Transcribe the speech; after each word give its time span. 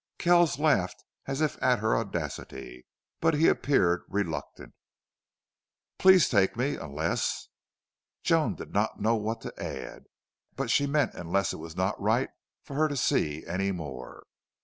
Kells 0.17 0.57
laughed 0.57 1.03
as 1.27 1.41
if 1.41 1.61
at 1.61 1.77
her 1.77 1.95
audacity. 1.95 2.87
But 3.19 3.35
he 3.35 3.47
appeared 3.47 4.01
reluctant. 4.09 4.73
"Please 5.99 6.27
take 6.27 6.57
me 6.57 6.75
unless" 6.75 7.49
Joan 8.23 8.55
did 8.55 8.73
not 8.73 8.99
know 8.99 9.13
what 9.15 9.41
to 9.41 9.53
add, 9.63 10.05
but 10.55 10.71
she 10.71 10.87
meant 10.87 11.13
unless 11.13 11.53
it 11.53 11.57
was 11.57 11.75
not 11.77 12.01
right 12.01 12.31
for 12.63 12.75
her 12.77 12.87
to 12.87 12.97
see 12.97 13.45
any 13.45 13.71
more. 13.71 14.23